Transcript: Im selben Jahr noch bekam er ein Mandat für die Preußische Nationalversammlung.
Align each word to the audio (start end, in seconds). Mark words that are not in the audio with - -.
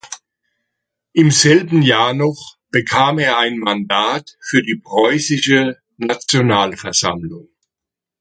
Im 1.13 1.29
selben 1.29 1.83
Jahr 1.83 2.15
noch 2.15 2.55
bekam 2.71 3.19
er 3.19 3.37
ein 3.37 3.59
Mandat 3.59 4.35
für 4.41 4.63
die 4.63 4.81
Preußische 4.83 5.77
Nationalversammlung. 5.97 7.47